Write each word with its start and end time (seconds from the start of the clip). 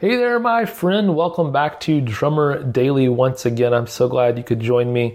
Hey 0.00 0.16
there, 0.16 0.40
my 0.40 0.64
friend. 0.64 1.14
Welcome 1.14 1.52
back 1.52 1.78
to 1.80 2.00
Drummer 2.00 2.62
Daily 2.62 3.10
once 3.10 3.44
again. 3.44 3.74
I'm 3.74 3.86
so 3.86 4.08
glad 4.08 4.38
you 4.38 4.44
could 4.44 4.60
join 4.60 4.90
me. 4.90 5.14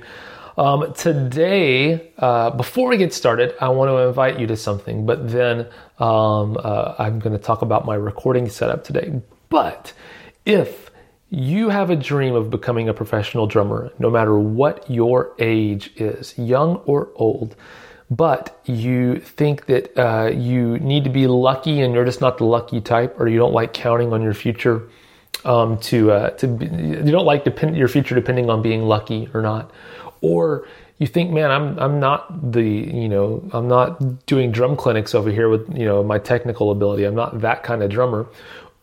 Um, 0.59 0.94
today, 0.94 2.12
uh, 2.20 2.52
before 2.52 2.90
we 2.90 2.98
get 2.98 3.12
started, 3.12 3.56
I 3.59 3.70
want 3.70 3.90
to 3.90 3.98
invite 4.08 4.40
you 4.40 4.46
to 4.46 4.56
something, 4.56 5.08
but 5.08 5.28
then 5.28 5.62
um, 5.98 6.56
uh, 6.64 6.94
I'm 7.00 7.18
going 7.18 7.36
to 7.36 7.44
talk 7.44 7.64
about 7.64 7.88
my 7.88 7.96
recording 7.96 8.48
setup 8.48 8.84
today. 8.84 9.24
But 9.50 9.92
if 10.46 10.92
you 11.31 11.70
have 11.70 11.90
a 11.90 11.96
dream 11.96 12.36
of 12.36 12.52
becoming 12.52 12.88
a 12.88 12.94
professional 12.94 13.48
drummer, 13.48 13.92
no 13.98 14.12
matter 14.12 14.38
what 14.38 14.88
your 14.88 15.34
age 15.40 15.94
is, 15.96 16.38
young 16.38 16.76
or 16.86 17.09
old, 17.16 17.56
but 18.09 18.59
you 18.66 19.20
think 19.20 19.66
that 19.66 19.98
uh, 19.98 20.28
you 20.28 20.78
need 20.80 21.03
to 21.03 21.09
be 21.09 21.28
lucky 21.28 21.81
and 21.81 21.94
you're 21.94 22.06
just 22.06 22.22
not 22.22 22.38
the 22.38 22.45
lucky 22.45 22.81
type, 22.81 23.20
or 23.20 23.28
you 23.28 23.38
don't 23.38 23.53
like 23.53 23.73
counting 23.73 24.14
on 24.14 24.22
your 24.22 24.34
future 24.34 24.88
um, 25.44 25.78
to 25.80 26.12
uh, 26.12 26.30
to 26.31 26.47
be, 26.47 26.66
you 26.66 27.12
don't 27.12 27.25
like 27.25 27.44
depend, 27.44 27.75
your 27.75 27.88
future 27.88 28.16
depending 28.16 28.50
on 28.50 28.62
being 28.62 28.84
lucky 28.84 29.30
or 29.34 29.42
not, 29.42 29.72
or 30.22 30.67
you 30.97 31.08
think, 31.08 31.31
man, 31.31 31.52
I'm 31.52 31.78
I'm 31.80 32.00
not 32.00 32.52
the 32.52 32.64
you 32.64 33.09
know 33.09 33.47
I'm 33.53 33.67
not 33.67 34.25
doing 34.25 34.52
drum 34.52 34.75
clinics 34.78 35.14
over 35.14 35.30
here 35.30 35.50
with 35.50 35.75
you 35.75 35.86
know 35.86 36.03
my 36.03 36.19
technical 36.19 36.72
ability. 36.72 37.03
I'm 37.03 37.16
not 37.16 37.42
that 37.42 37.64
kind 37.64 37.84
of 37.84 37.90
drummer. 37.90 38.28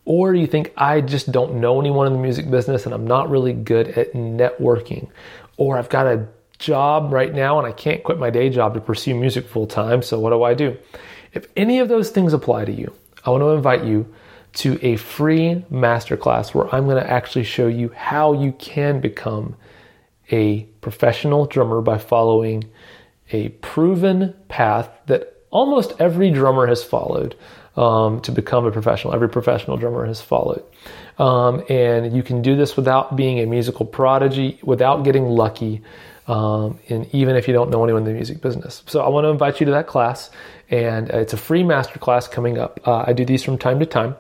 Or 0.05 0.35
you 0.35 0.49
think 0.49 0.73
I 0.77 1.01
just 1.01 1.31
don't 1.31 1.61
know 1.61 1.81
anyone 1.81 2.09
in 2.09 2.13
the 2.13 2.19
music 2.19 2.51
business 2.51 2.87
and 2.87 2.95
I'm 2.95 3.07
not 3.07 3.31
really 3.31 3.53
good 3.53 3.87
at 3.91 4.15
networking. 4.15 5.09
Or 5.59 5.79
I've 5.79 5.89
got 5.89 6.09
a 6.09 6.27
job 6.63 7.13
right 7.13 7.33
now 7.33 7.59
and 7.59 7.67
I 7.67 7.73
can't 7.73 8.03
quit 8.03 8.19
my 8.19 8.31
day 8.31 8.49
job 8.49 8.75
to 8.75 8.81
pursue 8.81 9.15
music 9.15 9.47
full 9.49 9.67
time. 9.67 10.03
So 10.03 10.19
what 10.19 10.31
do 10.31 10.43
I 10.43 10.55
do? 10.55 10.77
If 11.33 11.47
any 11.57 11.79
of 11.81 11.89
those 11.89 12.11
things 12.11 12.33
apply 12.33 12.67
to 12.67 12.73
you, 12.73 12.93
I 13.25 13.31
want 13.31 13.43
to 13.43 13.49
invite 13.49 13.85
you 13.85 14.13
to 14.55 14.79
a 14.83 14.97
free 14.97 15.65
masterclass 15.71 16.55
where 16.55 16.73
I'm 16.75 16.85
going 16.85 17.03
to 17.03 17.11
actually 17.11 17.45
show 17.45 17.69
you 17.69 17.89
how 17.91 18.35
you 18.35 18.53
can 18.53 19.01
become 19.01 19.57
a 20.31 20.63
professional 20.81 21.47
drummer 21.47 21.81
by 21.81 21.99
following 21.99 22.65
a 23.31 23.49
proven 23.49 24.35
path 24.49 24.91
that 25.07 25.37
almost 25.51 25.95
every 25.99 26.31
drummer 26.31 26.67
has 26.67 26.85
followed 26.85 27.35
um, 27.77 28.21
to 28.21 28.33
become 28.33 28.67
a 28.67 28.71
professional. 28.71 29.15
Every 29.15 29.29
professional 29.29 29.77
drummer 29.77 30.07
has 30.07 30.21
followed. 30.21 30.63
Um, 31.19 31.63
and 31.69 32.15
you 32.15 32.23
can 32.23 32.43
do 32.43 32.57
this 32.57 32.77
without 32.77 33.17
being 33.17 33.41
a 33.41 33.47
musical 33.47 33.87
prodigy, 33.87 34.59
without 34.63 35.05
getting 35.05 35.25
lucky, 35.25 35.83
um, 36.27 36.79
and 36.89 37.13
even 37.15 37.37
if 37.37 37.49
you 37.49 37.55
don't 37.55 37.71
know 37.71 37.83
anyone 37.85 38.03
in 38.03 38.09
the 38.09 38.15
music 38.15 38.41
business. 38.41 38.83
So 38.87 39.03
I 39.03 39.09
want 39.09 39.25
to 39.25 39.29
invite 39.29 39.61
you 39.61 39.67
to 39.67 39.73
that 39.73 39.87
class, 39.87 40.31
and 40.71 41.11
it's 41.11 41.33
a 41.33 41.37
free 41.37 41.63
master 41.63 41.99
class 41.99 42.29
coming 42.29 42.59
up. 42.59 42.81
Uh, 42.87 43.05
I 43.07 43.13
do 43.13 43.25
these 43.25 43.43
from 43.43 43.59
time 43.59 43.79
to 43.81 43.87
time. 43.87 44.17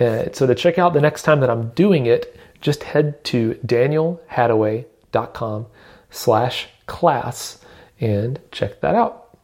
Uh, 0.00 0.24
so 0.32 0.46
to 0.46 0.54
check 0.54 0.78
out 0.78 0.92
the 0.92 1.00
next 1.00 1.22
time 1.22 1.40
that 1.40 1.50
I'm 1.50 1.68
doing 1.70 2.06
it, 2.06 2.36
just 2.60 2.82
head 2.82 3.22
to 3.24 3.54
danielhadaway.com 3.66 5.66
slash 6.10 6.68
class 6.86 7.58
and 8.00 8.40
check 8.50 8.80
that 8.80 8.94
out. 8.94 9.38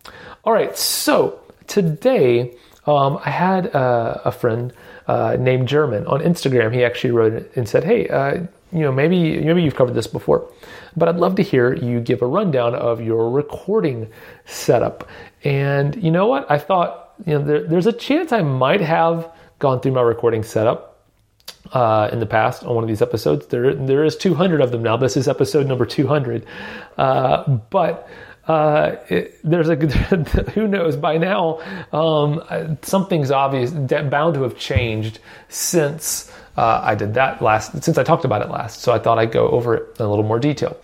All 0.44 0.52
right, 0.52 0.76
so 0.76 1.40
today 1.66 2.56
um, 2.86 3.20
I 3.24 3.30
had 3.30 3.74
uh, 3.74 4.20
a 4.24 4.32
friend 4.32 4.72
uh, 5.06 5.36
named 5.38 5.68
German 5.68 6.06
on 6.06 6.20
Instagram. 6.20 6.74
He 6.74 6.84
actually 6.84 7.10
wrote 7.10 7.50
and 7.56 7.68
said, 7.68 7.84
"Hey, 7.84 8.08
uh, 8.08 8.44
you 8.72 8.80
know, 8.80 8.92
maybe 8.92 9.40
maybe 9.40 9.62
you've 9.62 9.74
covered 9.74 9.94
this 9.94 10.06
before, 10.06 10.50
but 10.96 11.08
I'd 11.08 11.16
love 11.16 11.34
to 11.36 11.42
hear 11.42 11.74
you 11.74 12.00
give 12.00 12.22
a 12.22 12.26
rundown 12.26 12.74
of 12.74 13.00
your 13.00 13.30
recording 13.30 14.10
setup." 14.44 15.08
And 15.44 16.02
you 16.02 16.10
know 16.10 16.26
what? 16.26 16.50
I 16.50 16.58
thought, 16.58 17.14
you 17.26 17.34
know, 17.34 17.44
there, 17.44 17.66
there's 17.66 17.86
a 17.86 17.92
chance 17.92 18.32
I 18.32 18.42
might 18.42 18.80
have 18.80 19.30
gone 19.58 19.80
through 19.80 19.92
my 19.92 20.02
recording 20.02 20.42
setup 20.42 20.90
uh, 21.72 22.08
in 22.12 22.20
the 22.20 22.26
past 22.26 22.64
on 22.64 22.74
one 22.74 22.84
of 22.84 22.88
these 22.88 23.02
episodes. 23.02 23.46
There, 23.46 23.74
there 23.74 24.04
is 24.04 24.16
200 24.16 24.60
of 24.60 24.72
them 24.72 24.82
now. 24.82 24.96
This 24.96 25.16
is 25.16 25.28
episode 25.28 25.66
number 25.66 25.86
200. 25.86 26.46
Uh, 26.98 27.44
but 27.70 28.08
uh, 28.48 28.96
it, 29.08 29.38
there's 29.44 29.68
a 29.68 29.76
who 30.54 30.66
knows 30.66 30.96
by 30.96 31.18
now 31.18 31.60
um, 31.92 32.78
something's 32.82 33.30
obvious 33.30 33.70
bound 33.70 34.34
to 34.34 34.42
have 34.42 34.56
changed 34.56 35.20
since 35.48 36.32
uh, 36.56 36.80
I 36.82 36.94
did 36.94 37.14
that 37.14 37.40
last 37.42 37.82
since 37.82 37.98
I 37.98 38.02
talked 38.02 38.24
about 38.24 38.42
it 38.42 38.50
last. 38.50 38.80
So 38.80 38.92
I 38.92 38.98
thought 38.98 39.18
I'd 39.18 39.32
go 39.32 39.48
over 39.48 39.74
it 39.74 39.96
in 39.98 40.04
a 40.04 40.08
little 40.08 40.24
more 40.24 40.38
detail. 40.38 40.76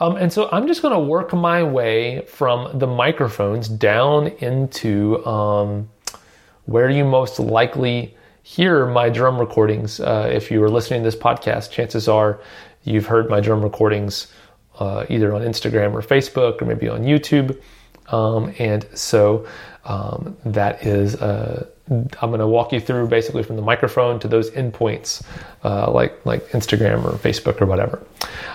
Um, 0.00 0.16
and 0.16 0.32
so 0.32 0.48
I'm 0.52 0.66
just 0.66 0.80
going 0.82 0.94
to 0.94 1.00
work 1.00 1.32
my 1.32 1.62
way 1.62 2.24
from 2.26 2.78
the 2.78 2.86
microphones 2.86 3.68
down 3.68 4.28
into 4.38 5.24
um, 5.26 5.88
where 6.66 6.88
you 6.88 7.04
most 7.04 7.40
likely 7.40 8.16
hear 8.42 8.86
my 8.86 9.08
drum 9.08 9.38
recordings. 9.38 9.98
Uh, 10.00 10.30
if 10.32 10.50
you 10.50 10.60
were 10.60 10.70
listening 10.70 11.00
to 11.00 11.04
this 11.04 11.16
podcast, 11.16 11.70
chances 11.70 12.06
are 12.08 12.40
you've 12.84 13.06
heard 13.06 13.28
my 13.28 13.40
drum 13.40 13.60
recordings 13.62 14.32
uh, 14.78 15.04
either 15.08 15.34
on 15.34 15.42
Instagram 15.42 15.92
or 15.92 16.02
Facebook 16.02 16.62
or 16.62 16.64
maybe 16.64 16.88
on 16.88 17.02
YouTube. 17.02 17.60
Um, 18.08 18.54
and 18.58 18.86
so 18.94 19.46
um, 19.84 20.36
that 20.44 20.86
is, 20.86 21.16
uh, 21.16 21.66
I'm 21.90 22.30
going 22.30 22.40
to 22.40 22.46
walk 22.46 22.72
you 22.72 22.80
through 22.80 23.08
basically 23.08 23.42
from 23.42 23.56
the 23.56 23.62
microphone 23.62 24.20
to 24.20 24.28
those 24.28 24.50
endpoints, 24.50 25.24
uh, 25.64 25.90
like 25.90 26.24
like 26.26 26.48
Instagram 26.50 27.04
or 27.04 27.12
Facebook 27.12 27.60
or 27.60 27.66
whatever. 27.66 28.04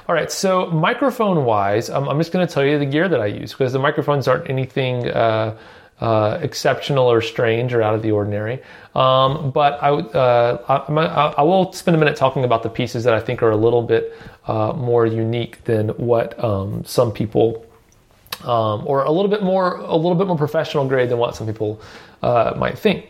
All 0.08 0.16
right, 0.16 0.32
so 0.32 0.68
microphone 0.68 1.46
wise, 1.46 1.90
um, 1.90 2.08
I'm 2.10 2.18
just 2.20 2.32
going 2.32 2.46
to 2.46 2.54
tell 2.54 2.64
you 2.64 2.78
the 2.78 2.86
gear 2.86 3.10
that 3.10 3.20
I 3.20 3.28
use 3.28 3.54
because 3.54 3.74
the 3.74 3.80
microphones 3.80 4.28
aren't 4.28 4.50
anything. 4.50 5.10
Uh, 5.10 5.58
uh, 6.00 6.38
exceptional 6.42 7.10
or 7.10 7.22
strange 7.22 7.74
or 7.74 7.82
out 7.82 7.96
of 7.96 8.02
the 8.02 8.12
ordinary. 8.12 8.62
Um, 8.94 9.52
but 9.52 9.82
I, 9.82 9.90
uh, 9.90 10.62
I, 10.68 11.34
I, 11.38 11.44
will 11.44 11.72
spend 11.72 11.96
a 11.96 11.98
minute 11.98 12.18
talking 12.18 12.44
about 12.44 12.62
the 12.62 12.70
pieces 12.70 13.06
that 13.06 13.14
I 13.14 13.22
think 13.22 13.42
are 13.42 13.52
a 13.52 13.56
little 13.56 13.84
bit 13.84 14.14
uh, 14.46 14.74
more 14.74 15.06
unique 15.06 15.64
than 15.64 15.90
what 15.90 16.38
um, 16.44 16.84
some 16.84 17.14
people, 17.14 17.66
um, 18.44 18.86
or 18.86 19.04
a 19.04 19.12
little 19.12 19.30
bit 19.30 19.44
more, 19.44 19.78
a 19.78 19.96
little 19.96 20.16
bit 20.16 20.28
more 20.28 20.38
professional 20.38 20.86
grade 20.88 21.10
than 21.10 21.20
what 21.20 21.38
some 21.38 21.48
people 21.48 21.80
uh, 22.22 22.54
might 22.58 22.78
think. 22.78 23.10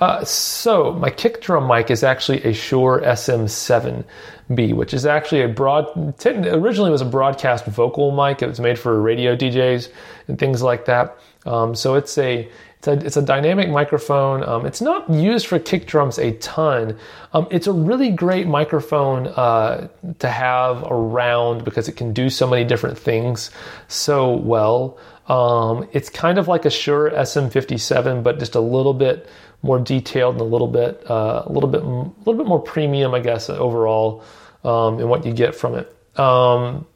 Uh, 0.00 0.24
so 0.24 0.92
my 0.94 1.10
kick 1.10 1.42
drum 1.42 1.68
mic 1.68 1.90
is 1.90 2.02
actually 2.02 2.42
a 2.44 2.54
Shure 2.54 3.02
SM7B, 3.02 4.74
which 4.74 4.94
is 4.94 5.04
actually 5.04 5.42
a 5.42 5.48
broad. 5.48 5.86
Originally, 6.26 6.90
was 6.90 7.02
a 7.02 7.06
broadcast 7.06 7.66
vocal 7.66 8.10
mic. 8.10 8.40
It 8.40 8.48
was 8.48 8.60
made 8.60 8.78
for 8.78 9.00
radio 9.00 9.36
DJs 9.36 9.90
and 10.28 10.38
things 10.38 10.62
like 10.62 10.86
that. 10.86 11.18
Um, 11.44 11.74
so 11.74 11.94
it's 11.96 12.16
a 12.16 12.48
it's 12.78 12.88
a, 12.88 12.92
it's 12.92 13.16
a 13.18 13.22
dynamic 13.22 13.68
microphone. 13.68 14.42
Um, 14.42 14.64
it's 14.64 14.80
not 14.80 15.08
used 15.10 15.46
for 15.46 15.58
kick 15.58 15.86
drums 15.86 16.18
a 16.18 16.32
ton. 16.38 16.96
Um, 17.34 17.46
it's 17.50 17.66
a 17.66 17.72
really 17.72 18.10
great 18.10 18.46
microphone 18.46 19.26
uh, 19.26 19.88
to 20.20 20.30
have 20.30 20.82
around 20.84 21.62
because 21.62 21.88
it 21.88 21.96
can 21.96 22.14
do 22.14 22.30
so 22.30 22.46
many 22.48 22.64
different 22.64 22.96
things 22.96 23.50
so 23.88 24.34
well. 24.34 24.96
Um, 25.28 25.86
it's 25.92 26.08
kind 26.08 26.38
of 26.38 26.48
like 26.48 26.64
a 26.64 26.70
Shure 26.70 27.10
SM57, 27.10 28.22
but 28.22 28.38
just 28.38 28.54
a 28.54 28.60
little 28.60 28.94
bit 28.94 29.28
more 29.62 29.78
detailed 29.78 30.34
and 30.34 30.40
a 30.40 30.44
little 30.44 30.68
bit 30.68 31.08
uh, 31.10 31.42
a 31.46 31.52
little 31.52 31.68
bit 31.68 31.82
a 31.82 31.86
little 31.86 32.34
bit 32.34 32.46
more 32.46 32.60
premium, 32.60 33.14
I 33.14 33.20
guess, 33.20 33.50
overall 33.50 34.24
um, 34.64 35.00
in 35.00 35.08
what 35.08 35.24
you 35.24 35.32
get 35.32 35.54
from 35.54 35.74
it. 35.74 35.94
Um, 36.18 36.86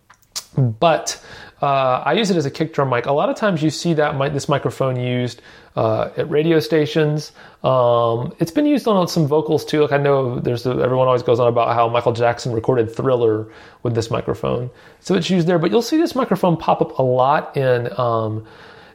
but 0.56 1.22
uh, 1.62 2.02
I 2.04 2.12
use 2.12 2.30
it 2.30 2.36
as 2.36 2.46
a 2.46 2.50
kick 2.50 2.74
drum 2.74 2.90
mic. 2.90 3.06
A 3.06 3.12
lot 3.12 3.28
of 3.28 3.36
times 3.36 3.62
you 3.62 3.70
see 3.70 3.94
that 3.94 4.16
mic, 4.16 4.32
this 4.32 4.48
microphone 4.48 4.96
used 4.96 5.40
uh, 5.76 6.10
at 6.16 6.28
radio 6.30 6.60
stations. 6.60 7.32
Um, 7.62 8.34
it's 8.38 8.50
been 8.50 8.66
used 8.66 8.86
on 8.86 9.08
some 9.08 9.26
vocals 9.26 9.64
too. 9.64 9.82
Like 9.82 9.92
I 9.92 9.98
know 9.98 10.38
there's 10.40 10.66
a, 10.66 10.70
everyone 10.70 11.06
always 11.06 11.22
goes 11.22 11.40
on 11.40 11.48
about 11.48 11.74
how 11.74 11.88
Michael 11.88 12.12
Jackson 12.12 12.52
recorded 12.52 12.94
Thriller 12.94 13.50
with 13.82 13.94
this 13.94 14.10
microphone, 14.10 14.70
so 15.00 15.14
it's 15.14 15.30
used 15.30 15.46
there. 15.46 15.58
But 15.58 15.70
you'll 15.70 15.82
see 15.82 15.96
this 15.96 16.14
microphone 16.14 16.56
pop 16.56 16.80
up 16.80 16.98
a 16.98 17.02
lot 17.02 17.56
in. 17.56 17.98
Um, 17.98 18.46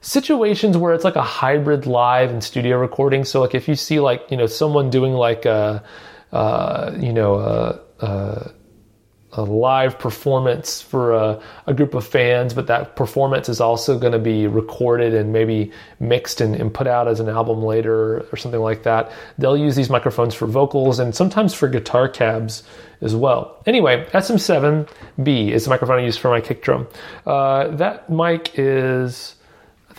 situations 0.01 0.77
where 0.77 0.93
it's 0.93 1.03
like 1.03 1.15
a 1.15 1.23
hybrid 1.23 1.85
live 1.85 2.29
and 2.29 2.43
studio 2.43 2.77
recording. 2.77 3.23
So 3.25 3.41
like 3.41 3.55
if 3.55 3.67
you 3.67 3.75
see 3.75 3.99
like 3.99 4.23
you 4.29 4.37
know 4.37 4.47
someone 4.47 4.89
doing 4.89 5.13
like 5.13 5.45
a 5.45 5.83
uh, 6.31 6.95
you 6.99 7.11
know 7.11 7.35
a, 7.35 7.79
a, 7.99 8.51
a 9.33 9.43
live 9.43 9.99
performance 9.99 10.81
for 10.81 11.13
a, 11.13 11.41
a, 11.67 11.73
group 11.73 11.93
of 11.93 12.05
fans, 12.05 12.53
but 12.53 12.67
that 12.67 12.95
performance 12.95 13.49
is 13.49 13.59
also 13.59 13.97
going 13.97 14.13
to 14.13 14.19
be 14.19 14.47
recorded 14.47 15.13
and 15.13 15.31
maybe 15.33 15.71
mixed 15.99 16.41
and, 16.41 16.55
and, 16.55 16.73
put 16.73 16.87
out 16.87 17.07
as 17.07 17.19
an 17.19 17.29
album 17.29 17.63
later 17.63 18.27
or 18.31 18.37
something 18.37 18.61
like 18.61 18.83
that. 18.83 19.11
They'll 19.37 19.57
use 19.57 19.75
these 19.75 19.89
microphones 19.89 20.33
for 20.33 20.47
vocals 20.47 20.99
and 20.99 21.13
sometimes 21.15 21.53
for 21.53 21.67
guitar 21.67 22.09
cabs 22.09 22.63
as 23.01 23.15
well. 23.15 23.61
Anyway, 23.65 24.05
SM7B 24.13 25.51
is 25.51 25.63
the 25.63 25.69
microphone 25.69 25.99
I 25.99 26.05
use 26.05 26.17
for 26.17 26.29
my 26.29 26.41
kick 26.41 26.61
drum. 26.61 26.87
Uh, 27.25 27.69
that 27.75 28.09
mic 28.09 28.51
is 28.55 29.35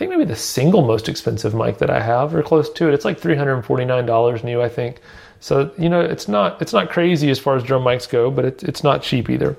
think 0.00 0.10
maybe 0.10 0.24
the 0.24 0.34
single 0.34 0.80
most 0.80 1.10
expensive 1.10 1.54
mic 1.54 1.76
that 1.78 1.90
I 1.90 2.00
have, 2.00 2.34
or 2.34 2.42
close 2.42 2.70
to 2.70 2.88
it. 2.88 2.94
It's 2.94 3.04
like 3.04 3.18
three 3.18 3.36
hundred 3.36 3.56
and 3.56 3.64
forty 3.64 3.84
nine 3.84 4.06
dollars 4.06 4.42
new, 4.42 4.62
I 4.62 4.68
think. 4.70 4.98
So 5.40 5.70
you 5.76 5.90
know, 5.90 6.00
it's 6.00 6.26
not 6.26 6.60
it's 6.62 6.72
not 6.72 6.88
crazy 6.88 7.30
as 7.30 7.38
far 7.38 7.54
as 7.54 7.62
drum 7.62 7.82
mics 7.82 8.08
go, 8.08 8.30
but 8.30 8.46
it, 8.46 8.62
it's 8.62 8.82
not 8.82 9.02
cheap 9.02 9.28
either. 9.28 9.58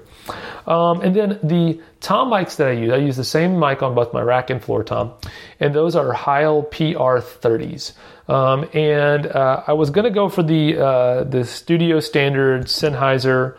Um, 0.66 1.02
and 1.02 1.16
then 1.16 1.40
the 1.44 1.80
tom 2.00 2.32
mics 2.32 2.56
that 2.56 2.70
I 2.70 2.72
use, 2.72 2.92
I 2.92 2.98
use 2.98 3.18
the 3.18 3.24
same 3.24 3.60
mic 3.60 3.84
on 3.84 3.94
both 3.94 4.14
my 4.14 4.22
rack 4.22 4.50
and 4.50 4.64
floor 4.64 4.84
tom, 4.84 5.14
and 5.60 5.76
those 5.76 5.96
are 5.96 6.12
Heil 6.12 6.64
PR30s. 6.64 7.94
Um, 8.28 8.68
and 8.74 9.28
uh, 9.28 9.64
I 9.68 9.74
was 9.74 9.92
to 9.92 10.10
go 10.10 10.28
for 10.28 10.42
the 10.42 10.80
uh, 10.80 11.24
the 11.24 11.46
studio 11.46 12.00
standard 12.00 12.64
Sennheiser 12.66 13.58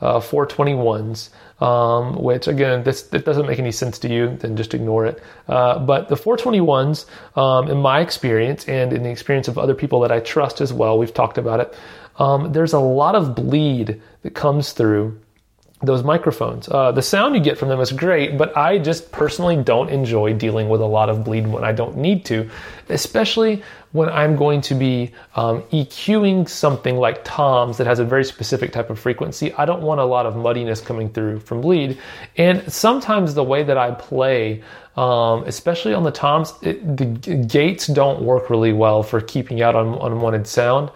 uh, 0.00 0.18
421s 0.18 1.30
um, 1.60 2.22
which 2.22 2.48
again, 2.48 2.82
this 2.82 3.12
it 3.12 3.24
doesn't 3.24 3.46
make 3.46 3.58
any 3.58 3.72
sense 3.72 3.98
to 4.00 4.08
you, 4.08 4.36
then 4.36 4.56
just 4.56 4.74
ignore 4.74 5.06
it. 5.06 5.22
Uh, 5.48 5.78
but 5.78 6.08
the 6.08 6.16
421s, 6.16 7.06
um, 7.38 7.70
in 7.70 7.78
my 7.78 8.00
experience 8.00 8.68
and 8.68 8.92
in 8.92 9.02
the 9.02 9.10
experience 9.10 9.48
of 9.48 9.58
other 9.58 9.74
people 9.74 10.00
that 10.00 10.12
I 10.12 10.20
trust 10.20 10.60
as 10.60 10.72
well, 10.72 10.98
we've 10.98 11.14
talked 11.14 11.38
about 11.38 11.60
it. 11.60 11.74
Um, 12.16 12.52
there's 12.52 12.72
a 12.72 12.78
lot 12.78 13.14
of 13.14 13.34
bleed 13.34 14.00
that 14.22 14.34
comes 14.34 14.72
through 14.72 15.18
those 15.82 16.02
microphones. 16.02 16.68
Uh, 16.68 16.92
the 16.92 17.02
sound 17.02 17.34
you 17.34 17.40
get 17.40 17.58
from 17.58 17.68
them 17.68 17.80
is 17.80 17.92
great, 17.92 18.38
but 18.38 18.56
I 18.56 18.78
just 18.78 19.12
personally 19.12 19.56
don't 19.56 19.90
enjoy 19.90 20.32
dealing 20.32 20.68
with 20.68 20.80
a 20.80 20.86
lot 20.86 21.08
of 21.08 21.24
bleed 21.24 21.46
when 21.46 21.64
I 21.64 21.72
don't 21.72 21.96
need 21.96 22.24
to, 22.26 22.48
especially 22.88 23.62
when 23.92 24.08
I'm 24.08 24.36
going 24.36 24.60
to 24.62 24.74
be 24.74 25.12
um, 25.36 25.62
EQing 25.72 26.48
something 26.48 26.96
like 26.96 27.24
toms 27.24 27.76
that 27.78 27.86
has 27.86 27.98
a 27.98 28.04
very 28.04 28.24
specific 28.24 28.72
type 28.72 28.90
of 28.90 28.98
frequency. 28.98 29.52
I 29.54 29.64
don't 29.64 29.82
want 29.82 30.00
a 30.00 30.04
lot 30.04 30.26
of 30.26 30.36
muddiness 30.36 30.80
coming 30.80 31.10
through 31.10 31.40
from 31.40 31.60
bleed. 31.60 31.98
And 32.36 32.70
sometimes 32.72 33.34
the 33.34 33.44
way 33.44 33.62
that 33.62 33.76
I 33.76 33.92
play, 33.92 34.62
um, 34.96 35.44
especially 35.44 35.94
on 35.94 36.02
the 36.02 36.10
toms, 36.10 36.54
it, 36.62 36.96
the 36.96 37.04
gates 37.04 37.86
don't 37.86 38.22
work 38.22 38.50
really 38.50 38.72
well 38.72 39.02
for 39.02 39.20
keeping 39.20 39.62
out 39.62 39.76
on 39.76 39.94
unwanted 39.94 40.46
sound. 40.46 40.90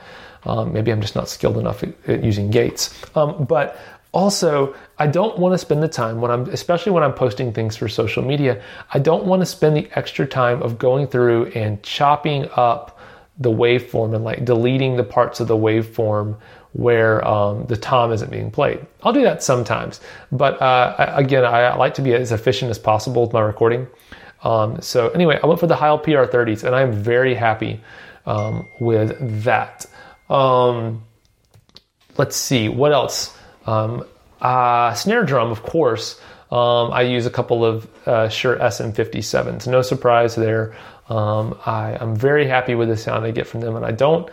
Um, 0.45 0.73
maybe 0.73 0.91
I'm 0.93 1.01
just 1.01 1.15
not 1.15 1.29
skilled 1.29 1.59
enough 1.59 1.83
at, 1.83 1.91
at 2.09 2.25
using 2.25 2.51
gates. 2.51 2.95
Um, 3.15 3.45
but 3.45 3.79
also, 4.19 4.75
I 4.99 5.07
don't 5.07 5.39
want 5.39 5.55
to 5.55 5.59
spend 5.59 5.81
the 5.81 5.89
time 5.89 6.21
when 6.21 6.33
I'm, 6.33 6.49
especially 6.51 6.91
when 6.91 7.05
I'm 7.05 7.15
posting 7.15 7.53
things 7.53 7.77
for 7.77 7.89
social 7.89 8.21
media, 8.21 8.61
I 8.93 8.99
don't 8.99 9.25
want 9.27 9.43
to 9.43 9.47
spend 9.47 9.77
the 9.77 9.89
extra 9.95 10.27
time 10.27 10.61
of 10.61 10.77
going 10.77 11.07
through 11.07 11.47
and 11.53 11.81
chopping 11.85 12.49
up 12.57 12.99
the 13.39 13.51
waveform 13.51 14.17
and 14.17 14.25
like 14.25 14.45
deleting 14.45 14.97
the 14.97 15.05
parts 15.05 15.39
of 15.39 15.47
the 15.47 15.57
waveform 15.57 16.37
where 16.73 17.25
um, 17.27 17.65
the 17.67 17.77
tom 17.77 18.13
isn't 18.13 18.29
being 18.33 18.51
played. 18.51 18.85
I'll 19.05 19.13
do 19.13 19.23
that 19.23 19.41
sometimes, 19.41 20.01
but 20.33 20.61
uh, 20.61 20.97
I, 20.99 21.21
again, 21.21 21.45
I 21.45 21.77
like 21.77 21.95
to 21.95 22.03
be 22.03 22.13
as 22.13 22.33
efficient 22.33 22.73
as 22.73 22.79
possible 22.79 23.23
with 23.23 23.33
my 23.33 23.41
recording. 23.41 23.87
Um, 24.43 24.81
so 24.81 25.11
anyway, 25.11 25.39
I 25.41 25.47
went 25.47 25.61
for 25.61 25.69
the 25.69 25.77
Heil 25.77 25.97
PR30s, 25.97 26.65
and 26.65 26.75
I'm 26.75 26.93
very 26.93 27.35
happy 27.37 27.81
um, 28.27 28.67
with 28.81 29.45
that. 29.45 29.87
Um, 30.29 31.05
let's 32.17 32.37
see 32.37 32.69
what 32.69 32.91
else. 32.93 33.38
Um, 33.69 34.05
uh, 34.41 34.95
snare 34.95 35.25
drum, 35.25 35.51
of 35.51 35.63
course. 35.63 36.21
Um, 36.51 36.91
I 36.93 37.03
use 37.03 37.27
a 37.27 37.31
couple 37.31 37.65
of 37.65 37.87
uh, 38.07 38.29
Shure 38.31 38.57
SM57s. 38.57 39.67
No 39.67 39.83
surprise 39.83 40.35
there. 40.35 40.75
Um, 41.11 41.59
I, 41.67 41.97
am 42.01 42.17
very 42.17 42.47
happy 42.47 42.75
with 42.75 42.89
the 42.89 42.97
sound 42.97 43.25
I 43.25 43.31
get 43.31 43.47
from 43.47 43.61
them, 43.61 43.77
and 43.77 43.85
I 43.85 43.93
don't 43.93 44.31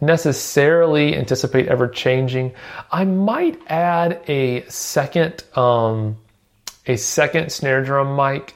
necessarily 0.00 1.16
anticipate 1.16 1.68
ever 1.68 1.88
changing. 1.88 2.54
I 2.90 3.04
might 3.04 3.60
add 3.66 4.22
a 4.28 4.64
second, 4.68 5.44
um, 5.54 6.16
a 6.86 6.96
second 6.96 7.52
snare 7.52 7.84
drum 7.84 8.16
mic 8.16 8.54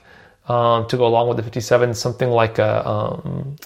um, 0.49 0.87
to 0.88 0.96
go 0.96 1.06
along 1.06 1.29
with 1.29 1.37
the 1.37 1.43
57, 1.43 1.94
something 1.94 2.31
like 2.31 2.58
a 2.58 2.88
um, 2.88 3.56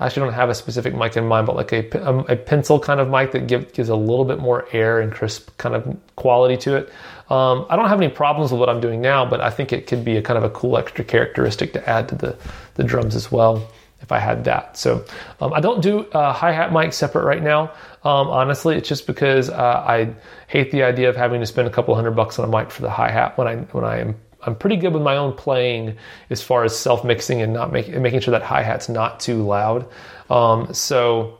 I 0.00 0.06
actually 0.06 0.24
don't 0.24 0.32
have 0.32 0.48
a 0.48 0.54
specific 0.54 0.94
mic 0.94 1.16
in 1.16 1.26
mind, 1.26 1.46
but 1.46 1.56
like 1.56 1.72
a, 1.72 1.86
a, 1.98 2.08
um, 2.08 2.24
a 2.28 2.34
pencil 2.34 2.80
kind 2.80 3.00
of 3.00 3.10
mic 3.10 3.32
that 3.32 3.46
give, 3.46 3.72
gives 3.74 3.90
a 3.90 3.94
little 3.94 4.24
bit 4.24 4.38
more 4.38 4.66
air 4.72 5.00
and 5.00 5.12
crisp 5.12 5.56
kind 5.58 5.74
of 5.74 5.96
quality 6.16 6.56
to 6.56 6.76
it. 6.76 6.88
Um, 7.28 7.66
I 7.68 7.76
don't 7.76 7.88
have 7.88 8.00
any 8.00 8.10
problems 8.10 8.50
with 8.50 8.58
what 8.58 8.70
I'm 8.70 8.80
doing 8.80 9.02
now, 9.02 9.24
but 9.26 9.42
I 9.42 9.50
think 9.50 9.72
it 9.72 9.86
could 9.86 10.02
be 10.02 10.16
a 10.16 10.22
kind 10.22 10.38
of 10.38 10.44
a 10.44 10.50
cool 10.50 10.78
extra 10.78 11.04
characteristic 11.04 11.74
to 11.74 11.88
add 11.88 12.08
to 12.08 12.14
the, 12.14 12.36
the 12.74 12.82
drums 12.82 13.14
as 13.14 13.30
well 13.30 13.70
if 14.00 14.10
I 14.10 14.18
had 14.18 14.44
that. 14.44 14.78
So 14.78 15.04
um, 15.40 15.52
I 15.52 15.60
don't 15.60 15.82
do 15.82 16.06
uh, 16.06 16.32
hi 16.32 16.52
hat 16.52 16.72
mic 16.72 16.94
separate 16.94 17.24
right 17.24 17.42
now. 17.42 17.72
Um, 18.02 18.28
honestly, 18.28 18.76
it's 18.76 18.88
just 18.88 19.06
because 19.06 19.50
uh, 19.50 19.84
I 19.86 20.14
hate 20.48 20.70
the 20.70 20.82
idea 20.82 21.10
of 21.10 21.16
having 21.16 21.40
to 21.40 21.46
spend 21.46 21.68
a 21.68 21.70
couple 21.70 21.94
hundred 21.94 22.12
bucks 22.12 22.38
on 22.38 22.48
a 22.48 22.58
mic 22.58 22.70
for 22.70 22.80
the 22.82 22.90
hi 22.90 23.10
hat 23.10 23.36
when 23.36 23.46
I 23.46 23.56
when 23.56 23.84
I 23.84 23.98
am 23.98 24.16
I'm 24.42 24.56
pretty 24.56 24.76
good 24.76 24.92
with 24.92 25.02
my 25.02 25.16
own 25.16 25.32
playing 25.34 25.96
as 26.30 26.42
far 26.42 26.64
as 26.64 26.78
self 26.78 27.04
mixing 27.04 27.42
and 27.42 27.52
not 27.52 27.72
making 27.72 28.00
making 28.02 28.20
sure 28.20 28.32
that 28.32 28.42
hi 28.42 28.62
hat's 28.62 28.88
not 28.88 29.20
too 29.20 29.42
loud. 29.42 29.86
Um, 30.28 30.72
so 30.72 31.38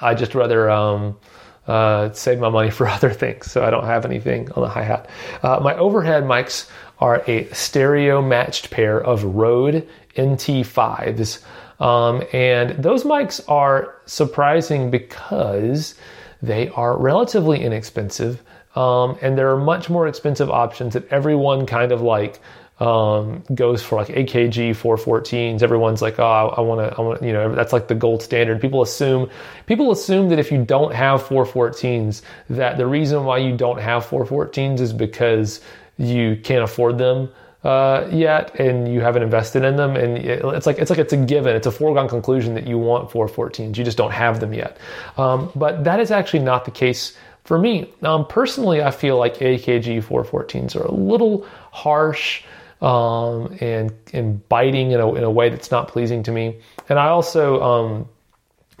I 0.00 0.14
just 0.14 0.34
rather 0.34 0.70
um, 0.70 1.18
uh, 1.66 2.12
save 2.12 2.38
my 2.38 2.48
money 2.48 2.70
for 2.78 2.88
other 2.88 3.10
things. 3.10 3.50
So 3.50 3.64
I 3.64 3.70
don't 3.70 3.84
have 3.84 4.04
anything 4.04 4.50
on 4.52 4.62
the 4.62 4.68
hi 4.68 4.82
hat. 4.82 5.08
Uh, 5.42 5.60
my 5.62 5.74
overhead 5.76 6.24
mics 6.24 6.68
are 6.98 7.22
a 7.26 7.48
stereo 7.52 8.22
matched 8.22 8.70
pair 8.70 9.00
of 9.00 9.24
Rode 9.24 9.88
NT5s. 10.16 11.42
Um, 11.80 12.22
and 12.32 12.70
those 12.82 13.02
mics 13.02 13.40
are 13.48 13.96
surprising 14.06 14.90
because 14.90 15.96
they 16.40 16.68
are 16.70 16.96
relatively 16.96 17.62
inexpensive. 17.62 18.42
Um, 18.74 19.18
and 19.20 19.36
there 19.36 19.50
are 19.50 19.58
much 19.58 19.90
more 19.90 20.08
expensive 20.08 20.50
options 20.50 20.94
that 20.94 21.06
everyone 21.08 21.66
kind 21.66 21.92
of 21.92 22.00
like 22.00 22.40
um, 22.80 23.44
goes 23.54 23.82
for 23.82 23.96
like 23.96 24.08
AKG 24.08 24.70
414s. 24.70 25.62
Everyone's 25.62 26.02
like, 26.02 26.18
oh, 26.18 26.54
I 26.56 26.60
want 26.60 26.80
to, 26.80 26.98
I 26.98 27.00
want, 27.00 27.22
you 27.22 27.32
know, 27.32 27.54
that's 27.54 27.72
like 27.72 27.86
the 27.86 27.94
gold 27.94 28.22
standard. 28.22 28.60
People 28.60 28.82
assume, 28.82 29.30
people 29.66 29.92
assume 29.92 30.30
that 30.30 30.38
if 30.38 30.50
you 30.50 30.64
don't 30.64 30.92
have 30.92 31.22
414s, 31.22 32.22
that 32.50 32.78
the 32.78 32.86
reason 32.86 33.24
why 33.24 33.38
you 33.38 33.56
don't 33.56 33.78
have 33.78 34.06
414s 34.06 34.80
is 34.80 34.92
because 34.92 35.60
you 35.98 36.36
can't 36.42 36.64
afford 36.64 36.98
them 36.98 37.30
uh, 37.64 38.08
yet 38.10 38.58
and 38.58 38.92
you 38.92 39.00
haven't 39.00 39.22
invested 39.22 39.62
in 39.62 39.76
them 39.76 39.94
and 39.94 40.18
it's 40.18 40.66
like 40.66 40.78
it's 40.78 40.90
like 40.90 40.98
it's 40.98 41.12
a 41.12 41.16
given 41.16 41.54
it's 41.54 41.66
a 41.66 41.70
foregone 41.70 42.08
conclusion 42.08 42.54
that 42.54 42.66
you 42.66 42.76
want 42.76 43.08
414s 43.10 43.76
you 43.76 43.84
just 43.84 43.96
don't 43.96 44.10
have 44.10 44.40
them 44.40 44.52
yet 44.52 44.78
um, 45.16 45.52
but 45.54 45.84
that 45.84 46.00
is 46.00 46.10
actually 46.10 46.40
not 46.40 46.64
the 46.64 46.72
case 46.72 47.16
for 47.44 47.58
me, 47.58 47.90
um, 48.02 48.26
personally, 48.26 48.82
I 48.82 48.90
feel 48.90 49.18
like 49.18 49.38
AKG 49.38 50.02
414s 50.04 50.76
are 50.76 50.84
a 50.84 50.92
little 50.92 51.46
harsh 51.72 52.44
um, 52.80 53.56
and 53.60 53.92
and 54.12 54.46
biting 54.48 54.90
in 54.90 55.00
a, 55.00 55.14
in 55.14 55.24
a 55.24 55.30
way 55.30 55.48
that's 55.48 55.70
not 55.70 55.88
pleasing 55.88 56.22
to 56.24 56.32
me. 56.32 56.58
And 56.88 56.98
I 56.98 57.08
also 57.08 57.62
um, 57.62 58.08